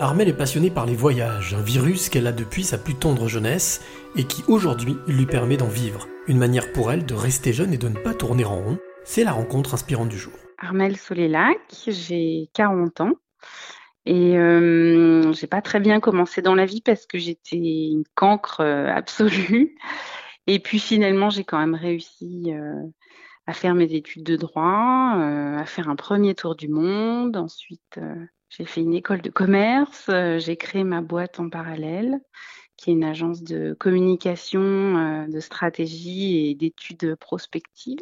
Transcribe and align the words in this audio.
Armelle 0.00 0.30
est 0.30 0.36
passionnée 0.36 0.70
par 0.70 0.86
les 0.86 0.94
voyages, 0.94 1.52
un 1.52 1.60
virus 1.60 2.08
qu'elle 2.08 2.26
a 2.26 2.32
depuis 2.32 2.64
sa 2.64 2.78
plus 2.78 2.94
tendre 2.94 3.28
jeunesse 3.28 3.84
et 4.16 4.24
qui 4.24 4.42
aujourd'hui 4.48 4.96
lui 5.06 5.26
permet 5.26 5.58
d'en 5.58 5.68
vivre. 5.68 6.08
Une 6.26 6.38
manière 6.38 6.72
pour 6.72 6.90
elle 6.90 7.04
de 7.04 7.12
rester 7.12 7.52
jeune 7.52 7.74
et 7.74 7.76
de 7.76 7.88
ne 7.88 7.98
pas 7.98 8.14
tourner 8.14 8.46
en 8.46 8.56
rond. 8.56 8.78
C'est 9.04 9.24
la 9.24 9.32
rencontre 9.32 9.74
inspirante 9.74 10.08
du 10.08 10.16
jour. 10.16 10.32
Armelle 10.56 10.96
Solélac, 10.96 11.58
j'ai 11.86 12.48
40 12.54 13.02
ans. 13.02 13.12
Et 14.06 14.38
euh, 14.38 15.34
j'ai 15.34 15.46
pas 15.46 15.60
très 15.60 15.80
bien 15.80 16.00
commencé 16.00 16.40
dans 16.40 16.54
la 16.54 16.64
vie 16.64 16.80
parce 16.80 17.04
que 17.04 17.18
j'étais 17.18 17.58
une 17.58 18.04
cancre 18.14 18.62
euh, 18.62 18.86
absolue. 18.86 19.76
Et 20.46 20.60
puis 20.60 20.78
finalement, 20.78 21.28
j'ai 21.28 21.44
quand 21.44 21.58
même 21.58 21.74
réussi 21.74 22.54
euh, 22.54 22.72
à 23.46 23.52
faire 23.52 23.74
mes 23.74 23.92
études 23.92 24.24
de 24.24 24.36
droit, 24.36 25.16
euh, 25.18 25.58
à 25.58 25.66
faire 25.66 25.90
un 25.90 25.96
premier 25.96 26.34
tour 26.34 26.56
du 26.56 26.68
monde. 26.68 27.36
Ensuite, 27.36 28.00
j'ai 28.50 28.64
fait 28.64 28.80
une 28.80 28.94
école 28.94 29.22
de 29.22 29.30
commerce, 29.30 30.06
euh, 30.08 30.38
j'ai 30.40 30.56
créé 30.56 30.82
ma 30.82 31.00
boîte 31.00 31.38
en 31.38 31.48
parallèle, 31.48 32.20
qui 32.76 32.90
est 32.90 32.94
une 32.94 33.04
agence 33.04 33.42
de 33.42 33.74
communication, 33.78 34.60
euh, 34.60 35.26
de 35.28 35.38
stratégie 35.38 36.48
et 36.48 36.54
d'études 36.56 37.14
prospectives. 37.14 37.98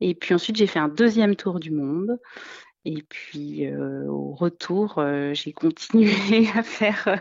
Et 0.00 0.14
puis 0.14 0.34
ensuite, 0.34 0.56
j'ai 0.56 0.68
fait 0.68 0.78
un 0.78 0.88
deuxième 0.88 1.34
tour 1.34 1.58
du 1.58 1.72
monde. 1.72 2.18
Et 2.84 3.02
puis 3.08 3.66
euh, 3.66 4.06
au 4.06 4.32
retour, 4.34 5.02
j'ai 5.32 5.52
continué 5.52 6.12
à 6.54 6.62
faire 6.62 7.20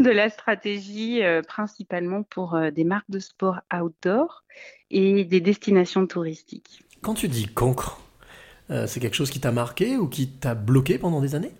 de 0.00 0.10
la 0.10 0.28
stratégie 0.28 1.20
principalement 1.46 2.24
pour 2.24 2.58
des 2.72 2.82
marques 2.82 3.08
de 3.08 3.20
sport 3.20 3.60
outdoor 3.72 4.42
et 4.90 5.24
des 5.24 5.40
destinations 5.40 6.08
touristiques. 6.08 6.82
Quand 7.02 7.14
tu 7.14 7.28
dis 7.28 7.46
cancre, 7.46 8.00
c'est 8.68 8.98
quelque 8.98 9.14
chose 9.14 9.30
qui 9.30 9.38
t'a 9.38 9.52
marqué 9.52 9.96
ou 9.96 10.08
qui 10.08 10.28
t'a 10.28 10.56
bloqué 10.56 10.98
pendant 10.98 11.20
des 11.20 11.36
années? 11.36 11.52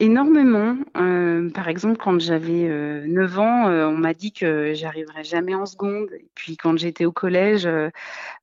Énormément. 0.00 0.76
Euh, 0.96 1.50
par 1.50 1.66
exemple, 1.68 1.96
quand 1.96 2.20
j'avais 2.20 2.68
euh, 2.68 3.04
9 3.08 3.36
ans, 3.40 3.66
euh, 3.68 3.84
on 3.88 3.96
m'a 3.96 4.14
dit 4.14 4.32
que 4.32 4.72
j'arriverais 4.72 5.24
jamais 5.24 5.56
en 5.56 5.66
seconde. 5.66 6.08
Et 6.12 6.28
puis 6.36 6.56
quand 6.56 6.76
j'étais 6.78 7.04
au 7.04 7.10
collège, 7.10 7.66
euh, 7.66 7.90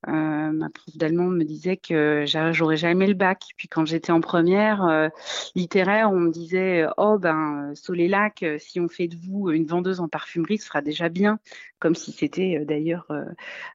euh, 0.08 0.52
ma 0.52 0.70
prof 0.70 0.96
d'allemand 0.96 1.26
me 1.28 1.44
disait 1.44 1.78
que 1.78 2.24
j'a- 2.26 2.52
j'aurais 2.52 2.76
jamais 2.76 3.06
le 3.06 3.14
bac. 3.14 3.44
Puis 3.56 3.68
quand 3.68 3.86
j'étais 3.86 4.12
en 4.12 4.20
première 4.20 4.84
euh, 4.84 5.08
littéraire, 5.54 6.10
on 6.12 6.20
me 6.20 6.30
disait 6.32 6.86
Oh 6.98 7.18
ben 7.18 7.72
Solélac, 7.74 8.44
si 8.58 8.80
on 8.80 8.88
fait 8.88 9.08
de 9.08 9.16
vous 9.16 9.50
une 9.50 9.66
vendeuse 9.66 10.00
en 10.00 10.08
parfumerie, 10.08 10.58
ce 10.58 10.66
sera 10.66 10.82
déjà 10.82 11.08
bien. 11.08 11.38
Comme 11.78 11.94
si 11.94 12.12
c'était 12.12 12.64
d'ailleurs 12.66 13.06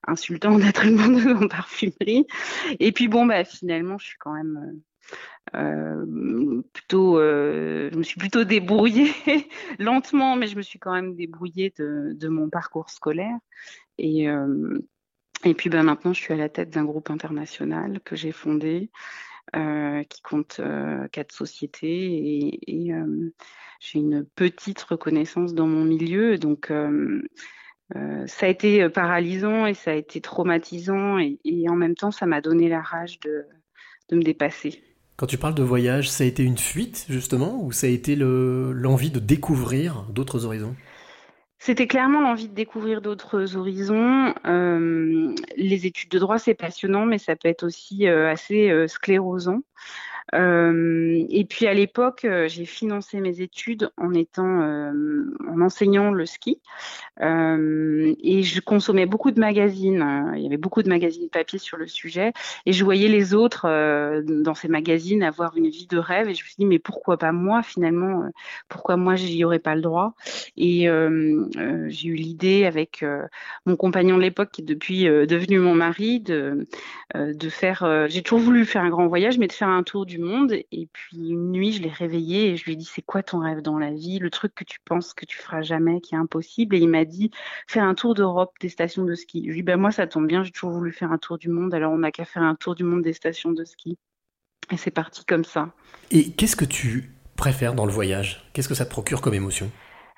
insultant 0.07 0.57
d'être 0.59 0.85
une 0.85 0.97
vendeuse 0.97 1.43
en 1.43 1.47
parfumerie. 1.47 2.27
Et 2.79 2.91
puis 2.91 3.07
bon, 3.07 3.25
bah 3.25 3.43
finalement, 3.45 3.97
je 3.97 4.05
suis 4.07 4.17
quand 4.19 4.33
même 4.33 4.81
euh, 5.55 6.61
plutôt, 6.73 7.19
euh, 7.19 7.89
je 7.91 7.97
me 7.97 8.03
suis 8.03 8.17
plutôt 8.19 8.43
débrouillée 8.43 9.11
lentement, 9.79 10.35
mais 10.35 10.47
je 10.47 10.55
me 10.55 10.61
suis 10.61 10.79
quand 10.79 10.93
même 10.93 11.15
débrouillée 11.15 11.73
de, 11.77 12.27
mon 12.27 12.49
parcours 12.49 12.89
scolaire. 12.89 13.37
Et, 13.97 14.29
euh, 14.29 14.79
et 15.43 15.53
puis 15.53 15.69
ben, 15.69 15.83
maintenant, 15.83 16.13
je 16.13 16.21
suis 16.21 16.33
à 16.33 16.37
la 16.37 16.49
tête 16.49 16.69
d'un 16.69 16.85
groupe 16.85 17.09
international 17.09 17.99
que 18.01 18.15
j'ai 18.15 18.31
fondé, 18.31 18.91
qui 19.53 20.21
compte 20.21 20.61
quatre 21.11 21.33
sociétés, 21.33 22.61
et, 22.67 22.93
j'ai 23.79 23.97
une 23.97 24.23
petite 24.35 24.81
reconnaissance 24.83 25.55
dans 25.55 25.67
mon 25.67 25.83
milieu. 25.83 26.37
Donc, 26.37 26.71
ça 27.91 28.45
a 28.45 28.49
été 28.49 28.87
paralysant 28.89 29.65
et 29.65 29.73
ça 29.73 29.91
a 29.91 29.95
été 29.95 30.21
traumatisant, 30.21 31.17
et, 31.19 31.39
et 31.43 31.67
en 31.67 31.75
même 31.75 31.95
temps, 31.95 32.11
ça 32.11 32.25
m'a 32.25 32.39
donné 32.39 32.69
la 32.69 32.81
rage 32.81 33.19
de, 33.21 33.45
de 34.09 34.15
me 34.15 34.21
dépasser. 34.21 34.90
Quand 35.21 35.27
tu 35.27 35.37
parles 35.37 35.53
de 35.53 35.61
voyage, 35.61 36.09
ça 36.09 36.23
a 36.23 36.27
été 36.27 36.41
une 36.41 36.57
fuite 36.57 37.05
justement 37.07 37.63
ou 37.63 37.71
ça 37.71 37.85
a 37.85 37.91
été 37.91 38.15
le- 38.15 38.71
l'envie 38.71 39.11
de 39.11 39.19
découvrir 39.19 40.07
d'autres 40.09 40.45
horizons? 40.47 40.73
C'était 41.59 41.85
clairement 41.85 42.21
l'envie 42.21 42.49
de 42.49 42.55
découvrir 42.55 43.03
d'autres 43.03 43.55
horizons. 43.55 44.33
Euh, 44.47 45.35
les 45.57 45.85
études 45.85 46.09
de 46.09 46.17
droit, 46.17 46.39
c'est 46.39 46.55
passionnant, 46.55 47.05
mais 47.05 47.19
ça 47.19 47.35
peut 47.35 47.49
être 47.49 47.61
aussi 47.61 48.07
euh, 48.07 48.31
assez 48.31 48.71
euh, 48.71 48.87
sclérosant. 48.87 49.61
Euh, 50.33 51.25
et 51.29 51.45
puis 51.45 51.67
à 51.67 51.73
l'époque, 51.73 52.25
euh, 52.25 52.47
j'ai 52.47 52.65
financé 52.65 53.19
mes 53.19 53.41
études 53.41 53.89
en 53.97 54.13
étant, 54.13 54.61
euh, 54.61 55.35
en 55.49 55.61
enseignant 55.61 56.11
le 56.11 56.25
ski. 56.25 56.59
Et 57.19 58.43
je 58.43 58.61
consommais 58.61 59.05
beaucoup 59.05 59.31
de 59.31 59.39
magazines. 59.39 60.33
Il 60.35 60.41
y 60.41 60.47
avait 60.47 60.57
beaucoup 60.57 60.81
de 60.81 60.89
magazines 60.89 61.29
papier 61.29 61.59
sur 61.59 61.77
le 61.77 61.87
sujet. 61.87 62.33
Et 62.65 62.73
je 62.73 62.83
voyais 62.83 63.09
les 63.09 63.35
autres 63.35 63.67
dans 64.21 64.55
ces 64.55 64.67
magazines 64.67 65.21
avoir 65.21 65.55
une 65.55 65.69
vie 65.69 65.85
de 65.85 65.97
rêve. 65.99 66.29
Et 66.29 66.33
je 66.33 66.43
me 66.43 66.47
suis 66.47 66.55
dit, 66.57 66.65
mais 66.65 66.79
pourquoi 66.79 67.17
pas 67.17 67.31
moi 67.31 67.61
finalement 67.61 68.23
Pourquoi 68.69 68.97
moi, 68.97 69.15
j'y 69.15 69.43
aurais 69.43 69.59
pas 69.59 69.75
le 69.75 69.81
droit? 69.81 70.15
Et 70.57 70.87
j'ai 71.89 72.07
eu 72.07 72.15
l'idée 72.15 72.65
avec 72.65 73.05
mon 73.67 73.75
compagnon 73.75 74.17
de 74.17 74.23
l'époque, 74.23 74.49
qui 74.51 74.61
est 74.61 74.65
depuis 74.65 75.03
devenu 75.03 75.59
mon 75.59 75.75
mari, 75.75 76.21
de, 76.21 76.67
de 77.13 77.49
faire. 77.49 78.07
j'ai 78.09 78.23
toujours 78.23 78.39
voulu 78.39 78.65
faire 78.65 78.81
un 78.81 78.89
grand 78.89 79.07
voyage, 79.07 79.37
mais 79.37 79.47
de 79.47 79.53
faire 79.53 79.69
un 79.69 79.83
tour 79.83 80.07
du 80.07 80.10
monde. 80.19 80.53
Et 80.71 80.87
puis 80.91 81.29
une 81.29 81.51
nuit, 81.51 81.73
je 81.73 81.81
l'ai 81.81 81.89
réveillé 81.89 82.49
et 82.49 82.57
je 82.57 82.65
lui 82.65 82.73
ai 82.73 82.75
dit, 82.75 82.85
c'est 82.85 83.01
quoi 83.01 83.23
ton 83.23 83.39
rêve 83.39 83.61
dans 83.61 83.77
la 83.77 83.91
vie? 83.91 84.19
Le 84.19 84.29
truc 84.29 84.53
que 84.55 84.63
tu 84.63 84.79
penses 84.85 85.13
que 85.13 85.25
tu 85.25 85.37
feras 85.37 85.61
jamais, 85.61 86.01
qui 86.01 86.15
est 86.15 86.17
impossible. 86.17 86.75
Et 86.75 86.79
il 86.79 86.89
m'a 86.89 87.05
dit, 87.05 87.31
faire 87.67 87.83
un 87.83 87.95
tour 87.95 88.13
d'Europe 88.13 88.53
des 88.59 88.69
stations 88.69 89.03
de 89.03 89.15
ski. 89.15 89.41
Je 89.41 89.45
lui 89.45 89.51
ai 89.51 89.55
dit, 89.57 89.63
ben 89.63 89.77
moi, 89.77 89.91
ça 89.91 90.07
tombe 90.07 90.27
bien, 90.27 90.43
j'ai 90.43 90.51
toujours 90.51 90.71
voulu 90.71 90.91
faire 90.91 91.11
un 91.11 91.17
tour 91.17 91.37
du 91.37 91.49
monde, 91.49 91.73
alors 91.73 91.91
on 91.91 91.99
n'a 91.99 92.11
qu'à 92.11 92.25
faire 92.25 92.43
un 92.43 92.55
tour 92.55 92.75
du 92.75 92.83
monde 92.83 93.01
des 93.01 93.13
stations 93.13 93.51
de 93.51 93.63
ski. 93.63 93.97
Et 94.71 94.77
c'est 94.77 94.91
parti 94.91 95.25
comme 95.25 95.43
ça. 95.43 95.73
Et 96.11 96.31
qu'est-ce 96.31 96.55
que 96.55 96.65
tu 96.65 97.11
préfères 97.35 97.73
dans 97.73 97.85
le 97.85 97.91
voyage? 97.91 98.49
Qu'est-ce 98.53 98.69
que 98.69 98.75
ça 98.75 98.85
te 98.85 98.91
procure 98.91 99.21
comme 99.21 99.33
émotion? 99.33 99.71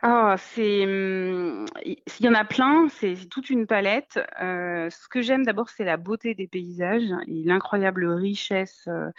Ah, 0.06 0.36
c'est, 0.38 0.84
hum, 0.84 1.66
il 1.86 1.98
y 2.20 2.28
en 2.28 2.34
a 2.34 2.44
plein, 2.44 2.90
c'est 2.90 3.16
toute 3.30 3.50
une 3.50 3.66
palette. 3.66 4.20
Euh, 4.42 4.90
ce 4.90 5.08
que 5.08 5.22
j'aime 5.22 5.46
d'abord, 5.46 5.70
c'est 5.70 5.86
la 5.86 5.96
beauté 5.96 6.36
des 6.36 6.46
paysages 6.46 7.10
et 7.26 7.44
l'incroyable 7.46 8.08
richesse 8.08 8.84
euh, 8.90 9.12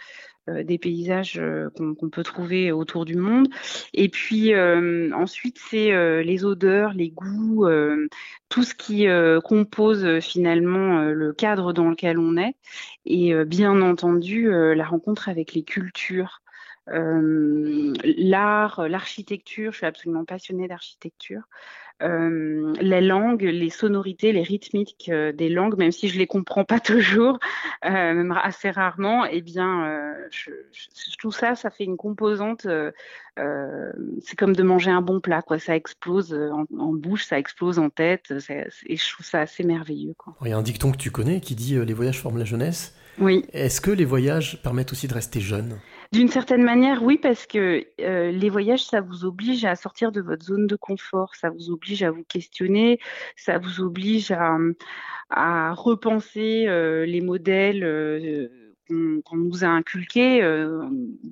euh, 0.47 0.63
des 0.63 0.77
paysages 0.77 1.41
qu'on 1.75 2.09
peut 2.11 2.21
trouver 2.21 2.71
autour 2.71 3.05
du 3.05 3.15
monde. 3.15 3.47
Et 3.95 4.09
puis 4.09 4.53
ensuite, 4.55 5.57
c'est 5.57 6.23
les 6.23 6.45
odeurs, 6.45 6.93
les 6.93 7.09
goûts, 7.09 7.67
tout 8.49 8.61
ce 8.61 8.75
qui 8.75 9.07
compose 9.43 10.19
finalement 10.19 11.01
le 11.01 11.33
cadre 11.33 11.73
dans 11.73 11.89
lequel 11.89 12.19
on 12.19 12.37
est. 12.37 12.55
Et 13.07 13.33
bien 13.45 13.81
entendu, 13.81 14.51
la 14.51 14.85
rencontre 14.85 15.29
avec 15.29 15.53
les 15.53 15.63
cultures. 15.63 16.43
Euh, 16.89 17.93
l'art, 18.03 18.87
l'architecture, 18.87 19.71
je 19.71 19.77
suis 19.77 19.85
absolument 19.85 20.25
passionnée 20.25 20.67
d'architecture. 20.67 21.41
Euh, 22.03 22.73
les 22.81 22.99
langues, 22.99 23.41
les 23.43 23.69
sonorités, 23.69 24.33
les 24.33 24.43
rythmiques 24.43 25.09
euh, 25.09 25.31
des 25.31 25.47
langues, 25.47 25.77
même 25.77 25.93
si 25.93 26.09
je 26.09 26.19
les 26.19 26.27
comprends 26.27 26.65
pas 26.65 26.79
toujours, 26.81 27.39
euh, 27.85 27.89
même 27.89 28.33
assez 28.43 28.69
rarement, 28.69 29.25
eh 29.25 29.41
bien, 29.41 30.13
je, 30.29 30.51
je- 30.73 31.15
tout 31.17 31.31
ça, 31.31 31.55
ça 31.55 31.69
fait 31.69 31.85
une 31.85 31.95
composante. 31.97 32.67
c'est 33.37 34.35
comme 34.37 34.55
de 34.55 34.63
manger 34.63 34.91
un 34.91 35.01
bon 35.01 35.21
plat, 35.21 35.41
quoi. 35.41 35.57
Ça 35.57 35.75
explose 35.75 36.33
en, 36.33 36.65
en 36.77 36.93
bouche, 36.93 37.25
ça 37.25 37.39
explose 37.39 37.79
en 37.79 37.89
tête, 37.89 38.39
ça- 38.39 38.53
et 38.85 38.97
je 38.97 39.11
trouve 39.13 39.25
ça 39.25 39.39
assez 39.41 39.63
merveilleux, 39.63 40.13
quoi. 40.17 40.35
Il 40.43 40.49
y 40.49 40.53
a 40.53 40.57
un 40.57 40.61
dicton 40.61 40.91
que 40.91 40.97
tu 40.97 41.11
connais 41.11 41.39
qui 41.39 41.55
dit 41.55 41.77
les 41.77 41.93
voyages 41.93 42.21
forment 42.21 42.39
la 42.39 42.45
jeunesse. 42.45 42.93
Oui. 43.19 43.45
Est-ce 43.53 43.79
que 43.79 43.91
les 43.91 44.03
voyages 44.05 44.61
permettent 44.61 44.91
aussi 44.91 45.07
de 45.07 45.13
rester 45.13 45.39
jeune 45.39 45.77
D'une 46.15 46.29
certaine 46.29 46.63
manière, 46.63 47.03
oui, 47.03 47.17
parce 47.17 47.45
que 47.45 47.85
euh, 47.99 48.31
les 48.31 48.49
voyages, 48.49 48.85
ça 48.85 49.01
vous 49.01 49.25
oblige 49.25 49.65
à 49.65 49.75
sortir 49.75 50.13
de 50.13 50.21
votre 50.21 50.45
zone 50.45 50.65
de 50.65 50.77
confort, 50.77 51.35
ça 51.35 51.49
vous 51.49 51.71
oblige 51.71 52.03
à 52.03 52.11
vous 52.11 52.23
questionner, 52.23 52.99
ça 53.35 53.57
vous 53.57 53.81
oblige 53.81 54.31
à, 55.29 55.73
repenser 55.73 56.67
euh, 56.69 57.05
les 57.05 57.19
modèles 57.19 57.83
euh, 57.83 58.47
qu'on 58.87 59.37
nous 59.37 59.63
a 59.63 59.67
inculqués. 59.67 60.41
Euh, 60.43 60.83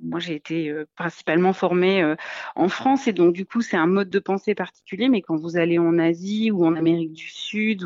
moi, 0.02 0.20
j'ai 0.20 0.34
été 0.34 0.68
euh, 0.68 0.86
principalement 0.96 1.52
formée 1.52 2.02
euh, 2.02 2.16
en 2.56 2.68
France 2.68 3.06
et 3.06 3.12
donc 3.12 3.32
du 3.32 3.46
coup, 3.46 3.60
c'est 3.60 3.76
un 3.76 3.86
mode 3.86 4.10
de 4.10 4.18
pensée 4.18 4.54
particulier. 4.54 5.08
Mais 5.08 5.22
quand 5.22 5.36
vous 5.36 5.56
allez 5.56 5.78
en 5.78 5.98
Asie 5.98 6.50
ou 6.50 6.64
en 6.64 6.74
Amérique 6.76 7.12
du 7.12 7.28
Sud 7.28 7.84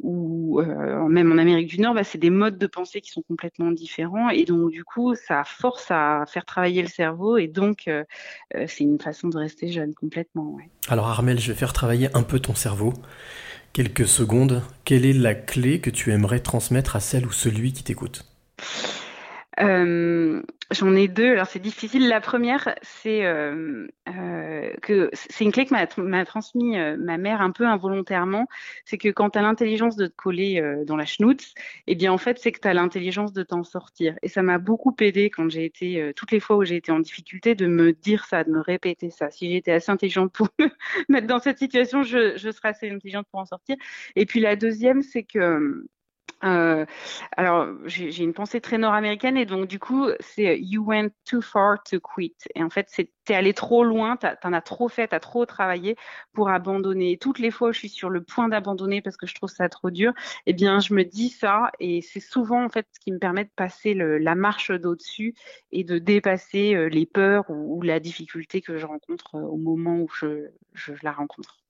ou, 0.00 0.60
même 1.08 1.32
en 1.32 1.38
Amérique 1.38 1.68
du 1.68 1.80
Nord, 1.80 1.94
bah, 1.94 2.04
c'est 2.04 2.18
des 2.18 2.30
modes 2.30 2.58
de 2.58 2.66
pensée 2.66 3.00
qui 3.00 3.10
sont 3.10 3.22
complètement 3.22 3.70
différents 3.70 4.30
et 4.30 4.44
donc 4.44 4.70
du 4.70 4.84
coup, 4.84 5.14
ça 5.14 5.44
force 5.44 5.90
à 5.90 6.24
faire 6.26 6.44
travailler 6.44 6.82
le 6.82 6.88
cerveau 6.88 7.36
et 7.36 7.46
donc 7.46 7.88
c'est 8.66 8.84
une 8.84 9.00
façon 9.00 9.28
de 9.28 9.36
rester 9.36 9.68
jeune 9.68 9.94
complètement. 9.94 10.56
Alors 10.88 11.08
Armel, 11.08 11.38
je 11.38 11.52
vais 11.52 11.58
faire 11.58 11.72
travailler 11.72 12.08
un 12.14 12.22
peu 12.22 12.40
ton 12.40 12.54
cerveau. 12.54 12.92
Quelques 13.72 14.06
secondes. 14.06 14.62
Quelle 14.84 15.04
est 15.04 15.12
la 15.12 15.34
clé 15.34 15.80
que 15.80 15.90
tu 15.90 16.12
aimerais 16.12 16.40
transmettre 16.40 16.94
à 16.94 17.00
celle 17.00 17.26
ou 17.26 17.32
celui 17.32 17.72
qui 17.72 17.82
t'écoute? 17.82 18.33
Euh, 19.60 20.42
j'en 20.70 20.94
ai 20.94 21.08
deux. 21.08 21.32
Alors 21.32 21.46
c'est 21.46 21.60
difficile. 21.60 22.08
La 22.08 22.20
première, 22.20 22.74
c'est 22.82 23.24
euh, 23.24 23.86
euh, 24.08 24.72
que 24.82 25.10
c'est 25.12 25.44
une 25.44 25.52
clé 25.52 25.66
que 25.66 26.00
m'a 26.00 26.24
transmis 26.24 26.76
ma 26.98 27.18
mère 27.18 27.40
un 27.40 27.50
peu 27.50 27.66
involontairement, 27.66 28.46
c'est 28.84 28.98
que 28.98 29.08
quand 29.08 29.30
tu 29.30 29.38
as 29.38 29.42
l'intelligence 29.42 29.96
de 29.96 30.06
te 30.06 30.14
coller 30.16 30.82
dans 30.86 30.96
la 30.96 31.06
schnoutz, 31.06 31.54
eh 31.86 31.94
bien 31.94 32.12
en 32.12 32.18
fait 32.18 32.38
c'est 32.38 32.52
que 32.52 32.60
tu 32.60 32.68
as 32.68 32.74
l'intelligence 32.74 33.32
de 33.32 33.42
t'en 33.42 33.62
sortir. 33.62 34.16
Et 34.22 34.28
ça 34.28 34.42
m'a 34.42 34.58
beaucoup 34.58 34.94
aidé 35.00 35.30
quand 35.30 35.48
j'ai 35.50 35.64
été, 35.64 36.12
toutes 36.16 36.32
les 36.32 36.40
fois 36.40 36.56
où 36.56 36.64
j'ai 36.64 36.76
été 36.76 36.92
en 36.92 37.00
difficulté, 37.00 37.54
de 37.54 37.66
me 37.66 37.92
dire 37.92 38.24
ça, 38.24 38.44
de 38.44 38.50
me 38.50 38.60
répéter 38.60 39.10
ça. 39.10 39.30
Si 39.30 39.50
j'étais 39.50 39.72
assez 39.72 39.90
intelligente 39.90 40.32
pour 40.32 40.48
me 40.58 40.68
mettre 41.08 41.26
dans 41.26 41.38
cette 41.38 41.58
situation, 41.58 42.02
je, 42.02 42.36
je 42.36 42.50
serais 42.50 42.68
assez 42.70 42.90
intelligente 42.90 43.26
pour 43.30 43.40
en 43.40 43.46
sortir. 43.46 43.76
Et 44.16 44.26
puis 44.26 44.40
la 44.40 44.56
deuxième, 44.56 45.02
c'est 45.02 45.24
que 45.24 45.86
euh, 46.44 46.84
alors, 47.36 47.68
j'ai 47.86 48.22
une 48.22 48.34
pensée 48.34 48.60
très 48.60 48.78
nord-américaine 48.78 49.36
et 49.36 49.46
donc 49.46 49.66
du 49.66 49.78
coup, 49.78 50.08
c'est 50.20 50.58
You 50.60 50.84
went 50.84 51.10
too 51.24 51.40
far 51.40 51.82
to 51.84 52.00
quit. 52.00 52.34
Et 52.54 52.62
en 52.62 52.70
fait, 52.70 52.86
c'est 52.90 53.10
t'es 53.24 53.34
allé 53.34 53.54
trop 53.54 53.84
loin, 53.84 54.16
t'en 54.16 54.52
as 54.52 54.60
trop 54.60 54.88
fait, 54.88 55.08
t'as 55.08 55.20
trop 55.20 55.46
travaillé 55.46 55.96
pour 56.34 56.50
abandonner. 56.50 57.16
toutes 57.18 57.38
les 57.38 57.50
fois 57.50 57.70
où 57.70 57.72
je 57.72 57.78
suis 57.78 57.88
sur 57.88 58.10
le 58.10 58.22
point 58.22 58.48
d'abandonner 58.48 59.00
parce 59.00 59.16
que 59.16 59.26
je 59.26 59.34
trouve 59.34 59.48
ça 59.48 59.68
trop 59.68 59.90
dur, 59.90 60.12
eh 60.46 60.52
bien, 60.52 60.80
je 60.80 60.94
me 60.94 61.04
dis 61.04 61.30
ça 61.30 61.70
et 61.80 62.02
c'est 62.02 62.20
souvent 62.20 62.64
en 62.64 62.68
fait 62.68 62.86
ce 62.92 63.00
qui 63.00 63.12
me 63.12 63.18
permet 63.18 63.44
de 63.44 63.50
passer 63.56 63.94
le, 63.94 64.18
la 64.18 64.34
marche 64.34 64.70
d'au-dessus 64.70 65.34
et 65.72 65.84
de 65.84 65.98
dépasser 65.98 66.74
euh, 66.74 66.88
les 66.88 67.06
peurs 67.06 67.48
ou, 67.48 67.82
la 67.82 68.00
difficulté 68.00 68.60
que 68.60 68.76
je 68.78 68.86
rencontre 68.86 69.36
euh, 69.36 69.40
au 69.40 69.56
moment 69.56 69.96
où 69.96 70.08
je, 70.08 70.48
je 70.74 70.92
la 71.02 71.12
rencontre. 71.12 71.63